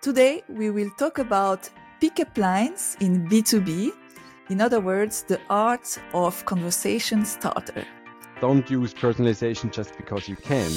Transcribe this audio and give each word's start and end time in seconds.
Today, 0.00 0.44
we 0.48 0.70
will 0.70 0.90
talk 0.90 1.18
about 1.18 1.68
pickup 2.00 2.38
lines 2.38 2.96
in 3.00 3.26
B2B. 3.28 3.90
In 4.48 4.60
other 4.60 4.78
words, 4.78 5.24
the 5.24 5.40
art 5.50 5.98
of 6.14 6.44
conversation 6.44 7.24
starter. 7.24 7.84
Don't 8.40 8.70
use 8.70 8.94
personalization 8.94 9.72
just 9.72 9.96
because 9.96 10.28
you 10.28 10.36
can. 10.36 10.70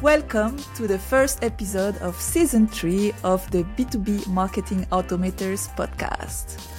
Welcome 0.00 0.56
to 0.76 0.86
the 0.86 0.98
first 0.98 1.44
episode 1.44 1.98
of 1.98 2.16
season 2.16 2.66
three 2.66 3.12
of 3.22 3.48
the 3.50 3.64
B2B 3.76 4.26
Marketing 4.28 4.86
Automators 4.90 5.68
podcast. 5.76 6.69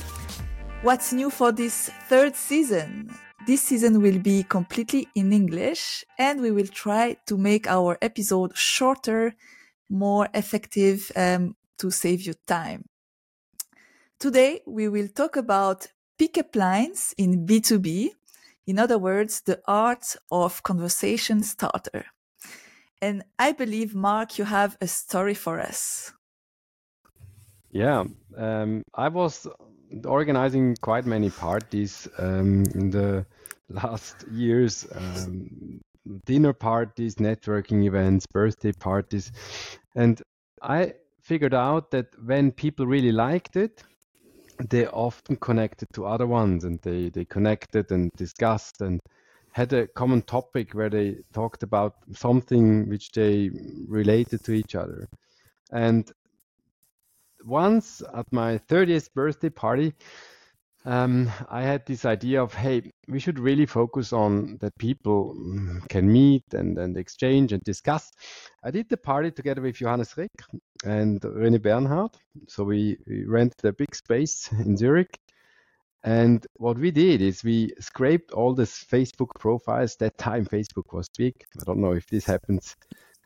What's 0.84 1.14
new 1.14 1.30
for 1.30 1.52
this 1.52 1.92
third 2.10 2.36
season? 2.36 3.14
This 3.46 3.62
season 3.62 4.02
will 4.02 4.18
be 4.18 4.42
completely 4.42 5.08
in 5.14 5.32
English 5.32 6.04
and 6.18 6.42
we 6.42 6.50
will 6.50 6.66
try 6.66 7.18
to 7.28 7.38
make 7.38 7.68
our 7.68 8.00
episode 8.02 8.58
shorter, 8.58 9.36
more 9.92 10.28
effective 10.34 11.12
um, 11.16 11.56
to 11.78 11.92
save 11.92 12.26
you 12.26 12.34
time. 12.48 12.86
Today 14.20 14.62
we 14.66 14.88
will 14.88 15.08
talk 15.08 15.36
about 15.36 15.86
pickup 16.18 16.56
lines 16.56 17.14
in 17.16 17.46
B2B. 17.46 18.10
In 18.66 18.80
other 18.80 18.98
words, 18.98 19.42
the 19.42 19.62
art 19.68 20.16
of 20.32 20.64
conversation 20.64 21.44
starter. 21.44 22.06
And 23.00 23.24
I 23.38 23.52
believe, 23.52 23.94
Marc, 23.94 24.40
you 24.40 24.46
have 24.46 24.78
a 24.82 24.88
story 24.88 25.36
for 25.36 25.60
us. 25.60 26.12
Yeah, 27.70 28.04
um, 28.36 28.82
I 28.96 29.10
was 29.10 29.48
organizing 30.06 30.76
quite 30.82 31.06
many 31.06 31.30
parties 31.30 32.08
um, 32.18 32.64
in 32.76 32.90
the 32.90 33.26
last 33.70 34.26
years 34.30 34.86
um, 34.96 35.82
dinner 36.26 36.54
parties, 36.54 37.16
networking 37.16 37.86
events, 37.86 38.26
birthday 38.26 38.72
parties. 38.72 39.32
And 39.96 40.22
I 40.62 40.94
figured 41.22 41.54
out 41.54 41.92
that 41.92 42.08
when 42.24 42.52
people 42.52 42.86
really 42.86 43.12
liked 43.12 43.56
it, 43.56 43.84
they 44.70 44.88
often 44.88 45.36
connected 45.38 45.88
to 45.94 46.06
other 46.06 46.28
ones 46.28 46.64
and 46.64 46.80
they, 46.82 47.10
they 47.10 47.26
connected 47.26 47.92
and 47.92 48.12
discussed 48.16 48.82
and 48.82 49.00
had 49.54 49.74
a 49.74 49.88
common 49.88 50.22
topic 50.22 50.74
where 50.74 50.90
they 50.90 51.18
talked 51.34 51.64
about 51.64 51.96
something 52.14 52.88
which 52.88 53.12
they 53.12 53.50
related 53.88 54.44
to 54.46 54.54
each 54.54 54.76
other. 54.76 55.08
And 55.72 56.12
once 57.46 58.02
at 58.14 58.32
my 58.32 58.58
30th 58.58 59.14
birthday 59.14 59.50
party, 59.50 59.94
um, 60.84 61.30
I 61.50 61.62
had 61.62 61.86
this 61.86 62.06
idea 62.06 62.42
of, 62.42 62.54
hey, 62.54 62.92
we 63.08 63.20
should 63.20 63.40
really 63.40 63.68
focus 63.68 64.14
on 64.14 64.58
that 64.62 64.76
people 64.80 65.36
can 65.90 66.12
meet 66.12 66.44
and, 66.54 66.78
and 66.78 66.98
exchange 66.98 67.54
and 67.54 67.62
discuss. 67.64 68.12
I 68.64 68.72
did 68.72 68.90
the 68.90 68.98
party 68.98 69.32
together 69.32 69.62
with 69.62 69.76
Johannes 69.76 70.18
Rick 70.18 70.32
and 70.84 71.22
René 71.22 71.62
Bernhard. 71.62 72.12
So 72.48 72.64
we, 72.64 72.98
we 73.06 73.26
rented 73.26 73.64
a 73.66 73.74
big 73.74 73.94
space 73.94 74.52
in 74.52 74.76
Zurich. 74.76 75.20
And 76.04 76.46
what 76.56 76.80
we 76.80 76.90
did 76.90 77.22
is 77.22 77.44
we 77.44 77.74
scraped 77.80 78.32
all 78.32 78.56
the 78.56 78.64
Facebook 78.64 79.30
profiles. 79.40 79.98
That 79.98 80.18
time 80.18 80.48
Facebook 80.48 80.94
was 80.94 81.10
big. 81.16 81.36
I 81.60 81.64
don't 81.64 81.80
know 81.80 81.92
if 81.92 82.08
this 82.08 82.26
happens 82.26 82.76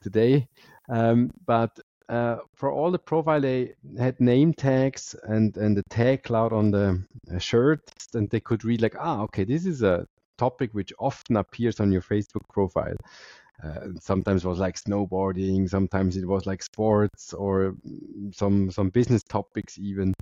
today. 0.04 0.50
Um, 0.90 1.32
but 1.46 1.80
uh, 2.10 2.38
for 2.54 2.72
all 2.72 2.92
the 2.92 3.00
profile, 3.00 3.42
they 3.42 3.74
had 3.98 4.20
name 4.20 4.54
tags 4.54 5.16
and 5.24 5.56
and 5.58 5.76
the 5.76 5.84
tag 5.90 6.24
cloud 6.24 6.54
on 6.54 6.72
the 6.72 7.04
uh, 7.34 7.40
shirt, 7.40 7.82
and 8.14 8.30
they 8.30 8.40
could 8.40 8.64
read 8.64 8.82
like, 8.82 8.96
ah, 9.00 9.22
okay, 9.24 9.44
this 9.44 9.66
is 9.66 9.82
a 9.82 10.06
topic 10.38 10.74
which 10.74 10.94
often 11.00 11.38
appears 11.38 11.80
on 11.80 11.92
your 11.92 12.02
Facebook 12.02 12.48
profile. 12.52 12.96
Uh, 13.64 13.88
sometimes 14.02 14.44
it 14.44 14.48
was 14.48 14.60
like 14.60 14.76
snowboarding, 14.76 15.70
sometimes 15.70 16.18
it 16.18 16.28
was 16.28 16.46
like 16.46 16.62
sports 16.62 17.34
or 17.34 17.76
some 18.32 18.70
some 18.70 18.90
business 18.90 19.24
topics 19.24 19.78
even. 19.80 20.14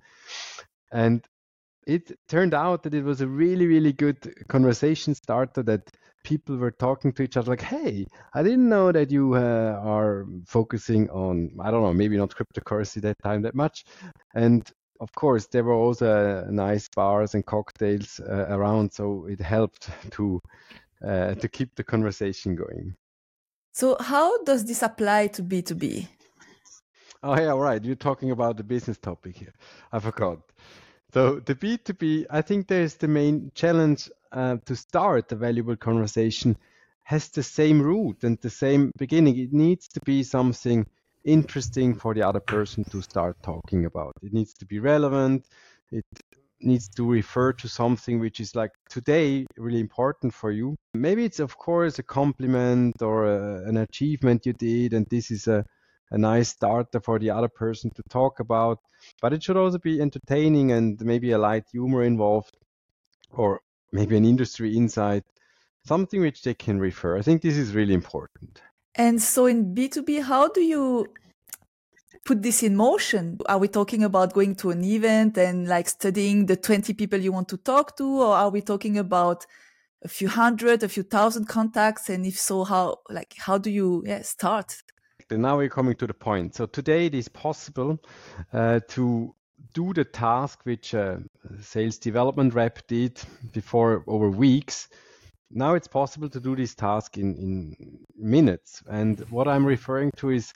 And 0.91 1.25
it 1.88 2.11
turned 2.29 2.53
out 2.53 2.83
that 2.83 2.94
it 2.94 3.03
was 3.03 3.21
a 3.21 3.27
really 3.27 3.67
really 3.67 3.91
good 3.91 4.47
conversation 4.47 5.15
starter 5.15 5.63
that 5.63 5.89
people 6.23 6.57
were 6.57 6.72
talking 6.72 7.11
to 7.13 7.23
each 7.23 7.38
other 7.38 7.51
like, 7.51 7.61
hey, 7.61 8.06
I 8.34 8.44
didn't 8.44 8.69
know 8.69 8.91
that 8.91 9.11
you 9.11 9.35
uh, 9.35 9.79
are 9.84 10.25
focusing 10.45 11.09
on, 11.09 11.51
I 11.59 11.72
don't 11.72 11.84
know, 11.84 11.94
maybe 11.94 12.17
not 12.17 12.35
cryptocurrency 12.35 13.01
that 13.01 13.22
time 13.23 13.41
that 13.44 13.56
much. 13.56 13.85
And 14.33 14.69
of 15.00 15.13
course, 15.13 15.47
there 15.47 15.63
were 15.63 15.73
also 15.73 16.45
uh, 16.45 16.50
nice 16.50 16.88
bars 16.88 17.35
and 17.35 17.45
cocktails 17.45 18.19
uh, 18.19 18.47
around, 18.50 18.94
so 18.94 19.25
it 19.29 19.39
helped 19.39 19.89
to 20.12 20.41
uh, 21.06 21.35
to 21.35 21.50
keep 21.50 21.75
the 21.75 21.83
conversation 21.83 22.56
going. 22.56 22.95
So, 23.73 23.97
how 24.00 24.41
does 24.44 24.63
this 24.66 24.81
apply 24.81 25.28
to 25.28 25.44
B 25.44 25.62
two 25.62 25.75
B? 25.75 26.07
Oh 27.23 27.35
yeah, 27.35 27.51
right. 27.51 27.83
You're 27.83 27.95
talking 27.95 28.31
about 28.31 28.57
the 28.57 28.63
business 28.63 28.97
topic 28.97 29.38
here. 29.38 29.53
I 29.91 30.00
forgot. 30.00 30.39
So 31.13 31.39
the 31.39 31.53
B2B, 31.53 32.25
I 32.31 32.41
think 32.41 32.67
there's 32.67 32.95
the 32.95 33.07
main 33.07 33.51
challenge 33.53 34.09
uh, 34.33 34.57
to 34.66 34.75
start 34.75 35.31
a 35.31 35.35
valuable 35.35 35.75
conversation 35.75 36.57
has 37.03 37.29
the 37.29 37.44
same 37.44 37.81
root 37.81 38.23
and 38.23 38.38
the 38.41 38.49
same 38.49 38.91
beginning. 38.97 39.38
It 39.38 39.53
needs 39.53 39.88
to 39.89 39.99
be 40.05 40.23
something 40.23 40.85
interesting 41.23 41.95
for 41.95 42.13
the 42.13 42.23
other 42.27 42.39
person 42.39 42.83
to 42.85 43.01
start 43.01 43.38
talking 43.44 43.85
about. 43.85 44.13
It 44.21 44.33
needs 44.33 44.53
to 44.55 44.66
be 44.66 44.79
relevant. 44.79 45.45
It 45.91 46.05
needs 46.61 46.88
to 46.89 47.09
refer 47.09 47.53
to 47.53 47.67
something 47.67 48.19
which 48.19 48.39
is 48.39 48.55
like 48.55 48.71
today 48.89 49.45
really 49.57 49.79
important 49.79 50.33
for 50.33 50.51
you. 50.51 50.75
Maybe 50.94 51.25
it's 51.25 51.39
of 51.39 51.57
course 51.57 52.00
a 52.00 52.03
compliment 52.03 53.01
or 53.01 53.25
a, 53.25 53.67
an 53.67 53.77
achievement 53.77 54.45
you 54.45 54.53
did, 54.53 54.94
and 54.94 55.05
this 55.09 55.29
is 55.29 55.47
a, 55.47 55.65
a 56.11 56.17
nice 56.17 56.50
starter 56.50 57.00
for 57.00 57.19
the 57.19 57.31
other 57.31 57.50
person 57.50 57.91
to 57.91 58.03
talk 58.09 58.39
about. 58.39 58.79
But 59.21 59.33
it 59.33 59.44
should 59.44 59.57
also 59.57 59.77
be 59.77 60.00
entertaining 60.00 60.71
and 60.71 61.00
maybe 61.01 61.31
a 61.31 61.38
light 61.38 61.65
humor 61.71 62.03
involved, 62.03 62.55
or 63.31 63.59
maybe 63.93 64.17
an 64.17 64.25
industry 64.25 64.75
insight, 64.75 65.23
something 65.85 66.19
which 66.19 66.41
they 66.41 66.53
can 66.53 66.79
refer. 66.79 67.17
I 67.17 67.21
think 67.21 67.41
this 67.41 67.55
is 67.55 67.73
really 67.73 67.93
important. 67.93 68.61
And 68.95 69.21
so 69.21 69.45
in 69.45 69.73
B2B, 69.73 70.23
how 70.23 70.49
do 70.49 70.61
you 70.61 71.07
put 72.25 72.41
this 72.41 72.63
in 72.63 72.75
motion? 72.75 73.37
Are 73.47 73.57
we 73.57 73.67
talking 73.67 74.03
about 74.03 74.33
going 74.33 74.55
to 74.55 74.71
an 74.71 74.83
event 74.83 75.37
and 75.37 75.67
like 75.67 75.87
studying 75.87 76.47
the 76.47 76.55
20 76.55 76.93
people 76.93 77.19
you 77.19 77.31
want 77.31 77.47
to 77.49 77.57
talk 77.57 77.95
to? 77.97 78.21
Or 78.21 78.35
are 78.35 78.49
we 78.49 78.61
talking 78.61 78.97
about 78.97 79.45
a 80.03 80.07
few 80.07 80.27
hundred, 80.27 80.83
a 80.83 80.89
few 80.89 81.03
thousand 81.03 81.47
contacts? 81.47 82.09
And 82.09 82.25
if 82.25 82.37
so, 82.37 82.63
how, 82.63 82.97
like, 83.09 83.33
how 83.37 83.57
do 83.57 83.69
you 83.69 84.03
yeah, 84.05 84.21
start? 84.21 84.75
Now 85.31 85.57
we're 85.57 85.69
coming 85.69 85.95
to 85.95 86.07
the 86.07 86.13
point. 86.13 86.55
So 86.55 86.65
today 86.65 87.07
it 87.07 87.15
is 87.15 87.27
possible 87.27 87.99
uh, 88.51 88.81
to 88.89 89.33
do 89.74 89.94
the 89.94 90.03
task 90.03 90.59
which 90.63 90.94
a 90.94 91.24
sales 91.62 91.97
development 91.97 92.53
rep 92.53 92.85
did 92.88 93.22
before 93.51 94.03
over 94.07 94.29
weeks. 94.29 94.90
Now 95.51 95.75
it's 95.75 95.88
possible 95.88 96.29
to 96.29 96.40
do 96.40 96.56
this 96.56 96.75
task 96.75 97.18
in, 97.18 97.35
in 97.35 98.00
minutes. 98.18 98.81
And 98.90 99.19
what 99.29 99.47
I'm 99.47 99.66
referring 99.66 100.12
to 100.18 100.31
is 100.31 100.53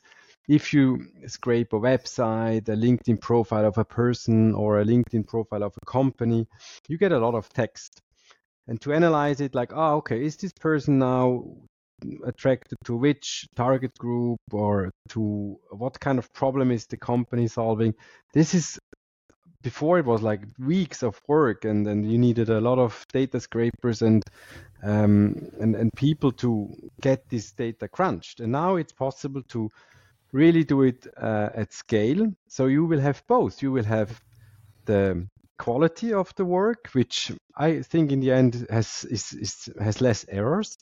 if 0.47 0.73
you 0.73 1.05
scrape 1.27 1.73
a 1.73 1.79
website, 1.79 2.69
a 2.69 2.75
LinkedIn 2.75 3.19
profile 3.19 3.65
of 3.65 3.77
a 3.77 3.85
person, 3.85 4.53
or 4.53 4.79
a 4.79 4.85
LinkedIn 4.85 5.27
profile 5.27 5.63
of 5.63 5.73
a 5.81 5.85
company, 5.85 6.47
you 6.87 6.97
get 6.97 7.11
a 7.11 7.19
lot 7.19 7.35
of 7.35 7.49
text. 7.49 8.01
And 8.67 8.79
to 8.81 8.93
analyze 8.93 9.41
it, 9.41 9.55
like, 9.55 9.71
oh, 9.73 9.97
okay, 9.97 10.23
is 10.23 10.37
this 10.37 10.53
person 10.53 10.99
now 10.99 11.43
attracted 12.25 12.77
to 12.85 12.95
which 12.95 13.47
target 13.55 13.91
group 13.97 14.39
or 14.51 14.91
to 15.09 15.57
what 15.71 15.99
kind 15.99 16.19
of 16.19 16.31
problem 16.33 16.71
is 16.71 16.85
the 16.85 16.97
company 16.97 17.47
solving? 17.47 17.93
This 18.33 18.53
is 18.53 18.79
before 19.63 19.99
it 19.99 20.05
was 20.05 20.21
like 20.21 20.41
weeks 20.59 21.03
of 21.03 21.19
work 21.27 21.65
and 21.65 21.85
then 21.85 22.03
you 22.03 22.17
needed 22.17 22.49
a 22.49 22.61
lot 22.61 22.77
of 22.77 23.05
data 23.11 23.39
scrapers 23.39 24.01
and 24.01 24.23
um, 24.83 25.49
and 25.59 25.75
and 25.75 25.91
people 25.95 26.31
to 26.31 26.69
get 27.01 27.29
this 27.29 27.51
data 27.51 27.87
crunched. 27.87 28.39
And 28.39 28.51
now 28.51 28.75
it's 28.75 28.93
possible 28.93 29.41
to 29.49 29.71
really 30.31 30.63
do 30.63 30.83
it 30.83 31.07
uh, 31.17 31.49
at 31.55 31.73
scale. 31.73 32.31
So 32.47 32.67
you 32.67 32.85
will 32.85 32.99
have 32.99 33.23
both. 33.27 33.61
You 33.63 33.71
will 33.71 33.85
have 33.85 34.21
the 34.85 35.27
quality 35.57 36.13
of 36.13 36.33
the 36.35 36.45
work 36.45 36.87
which 36.93 37.31
i 37.55 37.81
think 37.81 38.11
in 38.11 38.19
the 38.19 38.31
end 38.31 38.67
has 38.69 39.05
is, 39.09 39.33
is 39.33 39.69
has 39.79 40.01
less 40.01 40.25
errors. 40.29 40.77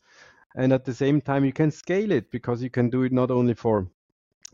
And 0.58 0.72
at 0.72 0.86
the 0.86 0.94
same 0.94 1.22
time 1.22 1.44
you 1.46 1.54
can 1.54 1.72
scale 1.72 2.12
it 2.12 2.32
because 2.32 2.64
you 2.64 2.70
can 2.70 2.90
do 2.90 3.04
it 3.04 3.12
not 3.12 3.32
only 3.32 3.54
for 3.54 3.88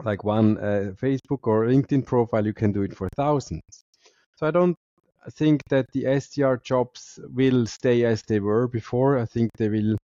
like 0.04 0.24
one 0.24 0.58
uh, 0.58 0.94
facebook 0.96 1.44
or 1.44 1.66
linkedin 1.66 2.06
profile 2.06 2.46
you 2.46 2.54
can 2.54 2.72
do 2.72 2.82
it 2.84 2.96
for 2.96 3.08
thousands 3.16 3.84
so 4.42 4.48
I 4.48 4.52
don't 4.52 4.76
think 5.30 5.62
that 5.70 5.92
the 5.92 6.06
SDR 6.06 6.64
jobs 6.64 7.20
will 7.32 7.68
stay 7.68 8.06
as 8.06 8.24
they 8.24 8.40
were 8.40 8.68
before. 8.68 9.20
I 9.20 9.26
think 9.26 9.52
they 9.58 9.70
will 9.70 9.98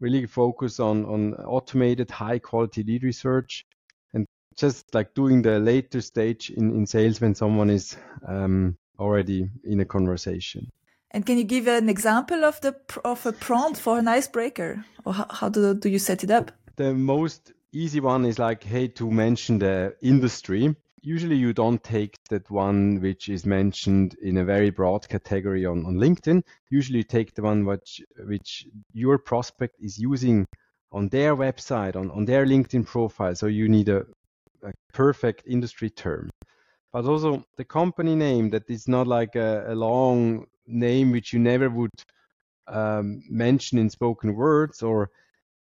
really 0.00 0.26
focus 0.26 0.80
on 0.80 1.04
on 1.06 1.34
automated 1.34 2.10
high 2.10 2.38
quality 2.38 2.82
lead 2.82 3.02
research 3.02 3.64
and 4.12 4.26
just 4.56 4.94
like 4.94 5.14
doing 5.14 5.42
the 5.42 5.58
later 5.58 6.00
stage 6.02 6.50
in, 6.50 6.74
in 6.74 6.86
sales 6.86 7.20
when 7.20 7.34
someone 7.34 7.70
is 7.70 7.96
um, 8.28 8.76
already 8.98 9.48
in 9.64 9.80
a 9.80 9.84
conversation. 9.84 10.68
And 11.10 11.24
can 11.24 11.38
you 11.38 11.44
give 11.44 11.66
an 11.66 11.88
example 11.88 12.44
of 12.44 12.60
the 12.60 12.76
of 13.02 13.24
a 13.24 13.32
prompt 13.32 13.80
for 13.80 13.98
an 13.98 14.08
icebreaker, 14.08 14.84
or 15.04 15.14
how, 15.14 15.26
how 15.30 15.48
do 15.48 15.74
do 15.74 15.88
you 15.88 15.98
set 15.98 16.22
it 16.22 16.30
up? 16.30 16.52
The 16.76 16.92
most 16.92 17.52
easy 17.72 18.00
one 18.00 18.26
is 18.26 18.38
like, 18.38 18.62
hey, 18.62 18.88
to 18.88 19.10
mention 19.10 19.58
the 19.58 19.94
industry. 20.02 20.76
Usually, 21.02 21.36
you 21.36 21.52
don't 21.52 21.82
take 21.82 22.18
that 22.28 22.50
one 22.50 23.00
which 23.00 23.28
is 23.28 23.46
mentioned 23.46 24.16
in 24.22 24.36
a 24.36 24.44
very 24.44 24.70
broad 24.70 25.08
category 25.08 25.64
on, 25.64 25.86
on 25.86 25.94
LinkedIn. 25.94 26.42
Usually, 26.70 26.98
you 26.98 27.04
take 27.04 27.34
the 27.34 27.42
one 27.42 27.64
which 27.64 28.02
which 28.26 28.66
your 28.92 29.18
prospect 29.18 29.76
is 29.80 29.98
using 29.98 30.46
on 30.92 31.08
their 31.08 31.36
website, 31.36 31.96
on, 31.96 32.10
on 32.10 32.24
their 32.24 32.44
LinkedIn 32.44 32.84
profile. 32.84 33.34
So 33.34 33.46
you 33.46 33.68
need 33.68 33.88
a, 33.88 34.04
a 34.62 34.72
perfect 34.92 35.46
industry 35.46 35.90
term 35.90 36.30
but 36.92 37.04
also 37.04 37.44
the 37.56 37.64
company 37.64 38.14
name 38.14 38.50
that 38.50 38.68
is 38.68 38.88
not 38.88 39.06
like 39.06 39.36
a, 39.36 39.64
a 39.68 39.74
long 39.74 40.46
name 40.66 41.12
which 41.12 41.32
you 41.32 41.38
never 41.38 41.68
would 41.70 41.90
um, 42.66 43.22
mention 43.28 43.78
in 43.78 43.90
spoken 43.90 44.34
words 44.34 44.82
or 44.82 45.10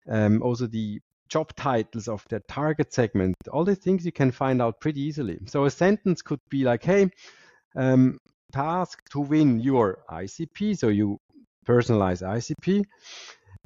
um, 0.09 0.43
also 0.43 0.67
the 0.67 1.01
job 1.29 1.55
titles 1.57 2.09
of 2.09 2.25
their 2.29 2.43
target 2.49 2.93
segment 2.93 3.37
all 3.53 3.65
the 3.65 3.75
things 3.75 4.05
you 4.05 4.13
can 4.13 4.31
find 4.31 4.61
out 4.61 4.81
pretty 4.81 5.01
easily 5.01 5.39
so 5.47 5.65
a 5.65 5.71
sentence 5.71 6.23
could 6.23 6.41
be 6.49 6.65
like 6.65 6.85
hey 6.85 7.11
um, 7.77 8.19
task 8.53 9.03
to 9.11 9.21
win 9.21 9.59
your 9.61 9.99
icp 10.11 10.77
so 10.77 10.89
you 10.89 11.19
personalize 11.67 12.23
icp 12.23 12.85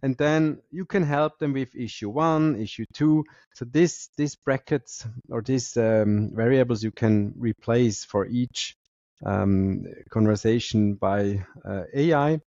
and 0.03 0.17
then 0.17 0.61
you 0.71 0.85
can 0.85 1.03
help 1.03 1.39
them 1.39 1.53
with 1.53 1.75
issue 1.75 2.09
one, 2.09 2.61
issue 2.61 2.85
two. 2.93 3.25
So 3.55 3.65
this 3.65 4.09
these 4.17 4.37
brackets 4.37 5.07
or 5.29 5.43
these 5.43 5.77
um, 5.77 6.31
variables 6.35 6.83
you 6.83 6.93
can 6.93 7.35
replace 7.37 8.05
for 8.05 8.27
each 8.27 8.77
um, 9.25 9.85
conversation 10.11 10.95
by 10.95 11.45
uh, 11.65 11.83
AI, 11.93 12.41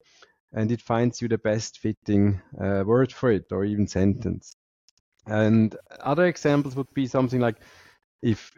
and 0.54 0.72
it 0.72 0.82
finds 0.82 1.22
you 1.22 1.28
the 1.28 1.38
best 1.38 1.80
fitting 1.80 2.42
uh, 2.60 2.84
word 2.86 3.12
for 3.12 3.32
it 3.32 3.52
or 3.52 3.66
even 3.66 3.88
sentence. 3.88 4.56
And 5.28 5.76
other 6.00 6.26
examples 6.26 6.76
would 6.76 6.94
be 6.94 7.08
something 7.08 7.40
like 7.40 7.58
if 8.22 8.52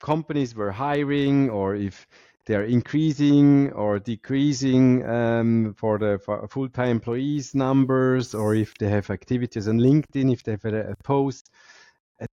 companies 0.00 0.54
were 0.54 0.72
hiring 0.72 1.50
or 1.50 1.74
if 1.74 2.06
they're 2.46 2.64
increasing 2.64 3.72
or 3.72 3.98
decreasing 3.98 5.04
um, 5.08 5.74
for 5.78 5.98
the 5.98 6.18
full-time 6.50 6.90
employees 6.90 7.54
numbers 7.54 8.34
or 8.34 8.54
if 8.54 8.74
they 8.74 8.88
have 8.90 9.08
activities 9.10 9.66
on 9.66 9.78
LinkedIn, 9.78 10.32
if 10.32 10.42
they 10.42 10.52
have 10.52 10.64
a, 10.66 10.90
a 10.92 10.96
post. 11.02 11.50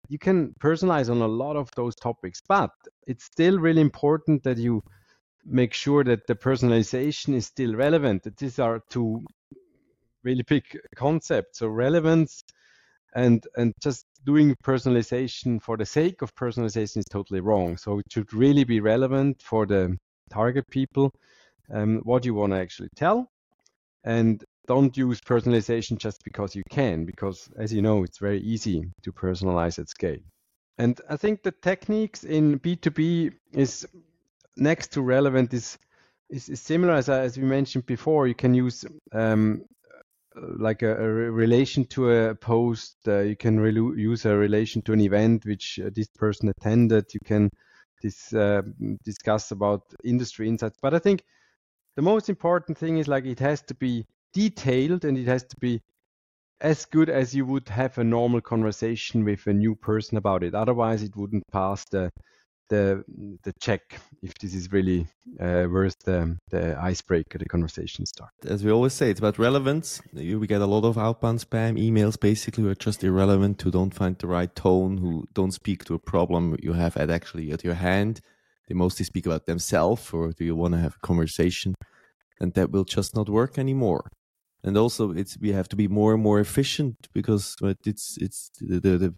You 0.09 0.19
can 0.19 0.55
personalize 0.61 1.11
on 1.11 1.23
a 1.23 1.27
lot 1.27 1.57
of 1.57 1.71
those 1.77 1.95
topics, 1.97 2.41
but 2.47 2.71
it's 3.07 3.25
still 3.25 3.59
really 3.59 3.81
important 3.81 4.43
that 4.45 4.59
you 4.59 4.83
make 5.45 5.75
sure 5.75 6.05
that 6.05 6.27
the 6.27 6.35
personalization 6.35 7.35
is 7.35 7.47
still 7.47 7.75
relevant. 7.75 8.27
These 8.37 8.59
are 8.59 8.81
two 8.91 9.25
really 10.23 10.43
big 10.43 10.65
concepts. 10.95 11.59
So 11.59 11.69
relevance 11.69 12.43
and 13.17 13.47
and 13.57 13.73
just 13.83 14.05
doing 14.25 14.55
personalization 14.63 15.61
for 15.61 15.77
the 15.77 15.87
sake 15.87 16.23
of 16.23 16.35
personalization 16.35 16.99
is 16.99 17.05
totally 17.11 17.41
wrong. 17.41 17.77
So 17.77 17.99
it 17.99 18.05
should 18.11 18.33
really 18.33 18.65
be 18.65 18.81
relevant 18.81 19.43
for 19.43 19.67
the 19.67 19.97
target 20.31 20.65
people, 20.71 21.11
um, 21.73 22.01
what 22.05 22.25
you 22.25 22.35
want 22.35 22.53
to 22.53 22.59
actually 22.59 22.91
tell, 22.95 23.31
and 24.05 24.45
don't 24.67 24.97
use 24.97 25.21
personalization 25.21 25.97
just 25.97 26.23
because 26.25 26.55
you 26.55 26.63
can, 26.71 27.07
because 27.07 27.49
as 27.57 27.73
you 27.73 27.81
know, 27.83 28.05
it's 28.05 28.19
very 28.19 28.41
easy 28.41 28.85
to 29.03 29.13
personalize 29.13 29.79
at 29.79 29.89
scale. 29.89 30.19
And 30.79 31.01
I 31.09 31.17
think 31.17 31.43
the 31.43 31.53
techniques 31.53 32.25
in 32.25 32.61
B2B 32.61 33.33
is 33.53 33.87
next 34.57 34.93
to 34.93 35.01
relevant 35.01 35.55
is 35.55 35.79
is, 36.29 36.49
is 36.49 36.61
similar 36.61 36.95
as, 36.95 37.09
as 37.09 37.39
we 37.39 37.45
mentioned 37.45 37.87
before. 37.87 38.27
You 38.27 38.35
can 38.35 38.53
use 38.53 38.85
um, 39.13 39.65
like 40.59 40.83
a, 40.83 40.97
a, 40.97 41.09
relation 41.09 41.85
to 41.87 42.11
a 42.11 42.35
post. 42.35 42.97
Uh, 43.07 43.21
you 43.21 43.37
can 43.37 43.63
use 43.97 44.25
a 44.25 44.37
relation 44.37 44.83
to 44.83 44.93
an 44.93 45.01
event 45.01 45.45
which 45.47 45.79
uh, 45.79 45.91
this 45.95 46.09
person 46.09 46.49
attended. 46.49 47.07
You 47.13 47.21
can 47.25 47.51
uh, 48.35 48.63
discuss 49.05 49.51
about 49.51 49.83
industry 50.05 50.49
insights. 50.49 50.79
But 50.81 50.95
I 50.95 50.99
think 50.99 51.25
the 51.97 52.03
most 52.03 52.29
important 52.29 52.79
thing 52.79 52.99
is 52.99 53.09
like 53.09 53.25
it 53.25 53.41
has 53.41 53.63
to 53.63 53.75
be 53.75 54.07
detailed 54.33 55.05
and 55.05 55.17
it 55.17 55.27
has 55.27 55.45
to 55.45 55.57
be 55.61 55.81
as 56.61 56.85
good 56.87 57.11
as 57.11 57.35
you 57.35 57.45
would 57.45 57.69
have 57.69 57.99
a 57.99 58.05
normal 58.05 58.41
conversation 58.41 59.25
with 59.25 59.47
a 59.47 59.53
new 59.53 59.75
person 59.75 60.17
about 60.17 60.43
it. 60.43 60.55
Otherwise, 60.55 61.03
it 61.03 61.17
wouldn't 61.17 61.45
pass 61.53 61.85
the 61.91 62.11
the 62.69 63.05
the 63.43 63.53
check 63.61 64.01
if 64.23 64.35
this 64.35 64.55
is 64.55 64.73
really 64.73 65.07
uh, 65.41 65.67
worth 65.71 65.99
the 66.05 66.37
the 66.51 66.77
icebreaker, 66.81 67.39
the 67.39 67.47
conversation 67.47 68.07
start. 68.07 68.31
As 68.47 68.65
we 68.65 68.71
always 68.71 68.93
say, 68.93 69.11
it's 69.11 69.21
about 69.21 69.39
relevance. 69.39 70.01
We 70.13 70.47
get 70.47 70.61
a 70.61 70.67
lot 70.67 70.85
of 70.85 70.99
outbound 70.99 71.41
spam 71.41 71.79
emails, 71.79 72.19
basically, 72.19 72.65
who 72.65 72.71
are 72.71 72.75
just 72.75 73.05
irrelevant, 73.05 73.63
who 73.63 73.71
don't 73.71 73.95
find 73.95 74.17
the 74.19 74.27
right 74.27 74.55
tone, 74.55 74.99
who 74.99 75.27
don't 75.35 75.53
speak 75.53 75.85
to 75.85 75.95
a 75.95 75.99
problem 75.99 76.57
you 76.63 76.73
have 76.73 76.97
at 76.97 77.11
actually 77.11 77.53
at 77.53 77.65
your 77.65 77.75
hand. 77.75 78.21
They 78.69 78.75
mostly 78.75 79.05
speak 79.05 79.27
about 79.27 79.47
themselves, 79.47 80.13
or 80.13 80.33
do 80.33 80.45
you 80.45 80.57
want 80.57 80.75
to 80.75 80.81
have 80.81 80.97
a 80.97 81.07
conversation? 81.07 81.75
And 82.41 82.53
that 82.55 82.71
will 82.71 82.85
just 82.85 83.15
not 83.15 83.29
work 83.29 83.59
anymore. 83.59 84.11
And 84.65 84.77
also, 84.77 85.13
it's 85.13 85.39
we 85.39 85.53
have 85.53 85.69
to 85.69 85.77
be 85.77 85.87
more 85.87 86.15
and 86.15 86.23
more 86.23 86.41
efficient 86.41 86.97
because 87.15 87.57
it's 87.85 88.19
it's 88.21 88.51
the, 88.61 88.81
the, 88.81 88.99
the 88.99 89.15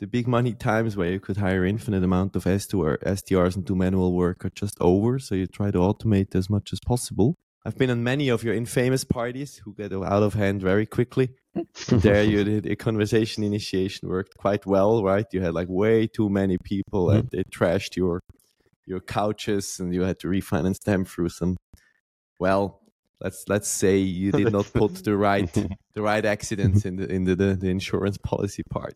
the 0.00 0.06
big 0.06 0.26
money 0.26 0.54
times 0.54 0.96
where 0.96 1.10
you 1.10 1.20
could 1.20 1.36
hire 1.36 1.64
infinite 1.64 2.02
amount 2.02 2.34
of 2.34 2.44
SDRs 2.44 3.54
and 3.54 3.64
do 3.64 3.74
manual 3.76 4.14
work 4.14 4.44
are 4.44 4.50
just 4.50 4.76
over. 4.80 5.18
So 5.18 5.34
you 5.34 5.46
try 5.46 5.70
to 5.70 5.78
automate 5.78 6.34
as 6.34 6.48
much 6.48 6.72
as 6.72 6.80
possible. 6.80 7.36
I've 7.66 7.76
been 7.76 7.90
on 7.90 8.02
many 8.02 8.30
of 8.30 8.42
your 8.42 8.54
infamous 8.54 9.04
parties 9.04 9.60
who 9.62 9.74
get 9.74 9.92
out 9.92 10.22
of 10.22 10.32
hand 10.32 10.62
very 10.62 10.86
quickly. 10.86 11.28
there 11.88 12.24
you 12.24 12.42
did 12.44 12.66
a 12.66 12.76
conversation 12.76 13.44
initiation 13.44 14.08
worked 14.08 14.36
quite 14.38 14.64
well, 14.64 15.04
right? 15.04 15.26
You 15.32 15.42
had 15.42 15.52
like 15.52 15.68
way 15.68 16.06
too 16.06 16.30
many 16.30 16.56
people 16.64 17.08
mm-hmm. 17.08 17.18
and 17.18 17.28
they 17.30 17.44
trashed 17.44 17.96
your 17.96 18.22
your 18.86 19.00
couches 19.00 19.78
and 19.78 19.94
you 19.94 20.02
had 20.02 20.18
to 20.20 20.28
refinance 20.28 20.80
them 20.80 21.04
through 21.04 21.28
some 21.28 21.56
well 22.40 22.80
let's 23.20 23.44
let's 23.46 23.68
say 23.68 23.98
you 23.98 24.32
did 24.32 24.50
not 24.50 24.72
put 24.72 24.94
the 25.04 25.16
right 25.16 25.52
the 25.94 26.02
right 26.02 26.24
accidents 26.24 26.84
in 26.84 26.96
the 26.96 27.06
in 27.12 27.24
the, 27.24 27.36
the, 27.36 27.54
the 27.54 27.68
insurance 27.68 28.16
policy 28.16 28.62
part. 28.70 28.94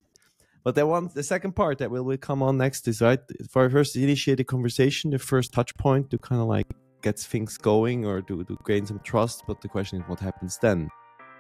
But 0.65 0.75
the 0.77 0.87
one, 0.87 1.11
the 1.15 1.23
second 1.23 1.53
part 1.53 1.77
that 1.79 1.91
will, 1.91 2.05
will 2.05 2.17
come 2.17 2.43
on 2.43 2.57
next 2.57 2.89
is 2.89 3.03
right 3.03 3.21
for 3.51 3.69
first 3.69 3.97
initiate 3.97 4.41
a 4.41 4.45
conversation, 4.45 5.11
the 5.11 5.19
first 5.19 5.53
touch 5.53 5.77
point 5.77 6.11
to 6.11 6.19
kind 6.19 6.41
of 6.41 6.49
like 6.49 6.67
get 7.03 7.19
things 7.19 7.59
going 7.59 8.07
or 8.07 8.23
to, 8.23 8.45
to 8.45 8.59
gain 8.67 8.87
some 8.87 8.99
trust. 9.01 9.45
But 9.47 9.61
the 9.61 9.69
question 9.69 10.01
is, 10.01 10.09
what 10.09 10.21
happens 10.21 10.57
then? 10.57 10.89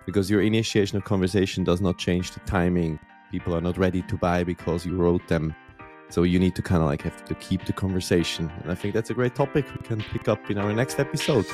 Because 0.04 0.30
your 0.30 0.42
initiation 0.42 0.98
of 0.98 1.04
conversation 1.04 1.64
does 1.64 1.80
not 1.80 1.96
change 1.96 2.32
the 2.32 2.40
timing. 2.40 2.98
People 3.32 3.56
are 3.56 3.62
not 3.62 3.78
ready 3.78 4.02
to 4.02 4.16
buy 4.18 4.44
because 4.44 4.84
you 4.84 4.94
wrote 4.94 5.26
them. 5.28 5.56
So 6.10 6.24
you 6.24 6.38
need 6.38 6.54
to 6.56 6.62
kind 6.62 6.82
of 6.82 6.88
like 6.88 7.00
have 7.02 7.24
to 7.24 7.34
keep 7.36 7.64
the 7.64 7.72
conversation. 7.72 8.52
And 8.62 8.70
I 8.70 8.74
think 8.74 8.92
that's 8.92 9.08
a 9.08 9.14
great 9.14 9.34
topic 9.34 9.64
we 9.74 9.86
can 9.86 10.02
pick 10.02 10.28
up 10.28 10.50
in 10.50 10.58
our 10.58 10.74
next 10.74 11.00
episode. 11.00 11.46